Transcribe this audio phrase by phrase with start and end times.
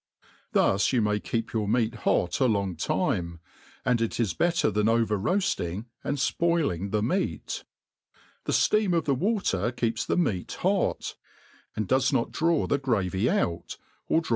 [0.53, 3.39] Thus yoii m^ kc€p yOur meat hot a long time,
[3.85, 6.89] and it is better than over roaftihg and fpoif MADE PLAIN AND EAST.
[6.89, 7.63] 19 ing the meat.
[8.45, 11.13] The fteam of^the water keepi the meat hot,
[11.75, 13.77] and does not draw the gravy out,
[14.07, 14.29] or dra!